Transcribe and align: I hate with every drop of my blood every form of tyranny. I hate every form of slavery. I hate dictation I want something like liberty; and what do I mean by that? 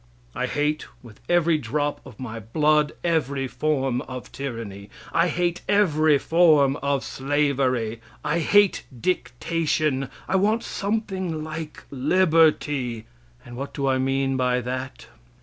I 0.33 0.47
hate 0.47 0.87
with 1.03 1.19
every 1.29 1.59
drop 1.59 2.01
of 2.07 2.19
my 2.19 2.39
blood 2.39 2.93
every 3.03 3.47
form 3.47 4.01
of 4.07 4.31
tyranny. 4.31 4.89
I 5.13 5.27
hate 5.27 5.61
every 5.69 6.17
form 6.17 6.75
of 6.77 7.03
slavery. 7.03 8.01
I 8.25 8.39
hate 8.39 8.83
dictation 8.99 10.09
I 10.27 10.37
want 10.37 10.63
something 10.63 11.43
like 11.43 11.83
liberty; 11.91 13.05
and 13.45 13.55
what 13.55 13.75
do 13.75 13.85
I 13.85 13.99
mean 13.99 14.37
by 14.37 14.59
that? 14.61 15.05